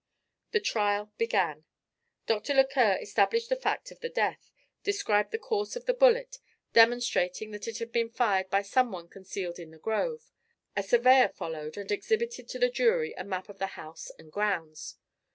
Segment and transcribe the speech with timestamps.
[0.49, 1.65] The trial began.
[2.25, 2.55] Dr.
[2.55, 4.49] Lequer established the fact of the death,
[4.81, 6.39] described the course of the bullet,
[6.73, 10.31] demonstrating that it had been fired by some one concealed in the grove.
[10.75, 14.97] A surveyor followed and exhibited to the jury a map of the house and grounds.